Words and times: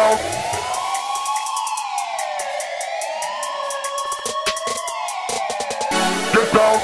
Get 0.00 0.08
down. 6.54 6.80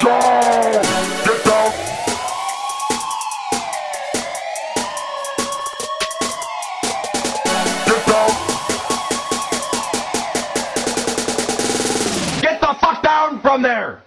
Down. 0.00 0.70
Get 1.24 1.44
down. 1.44 1.72
Get 7.84 8.02
down. 8.06 8.30
Get 12.40 12.60
the 12.60 12.70
fuck 12.80 13.02
down 13.02 13.40
from 13.40 13.62
there! 13.62 14.00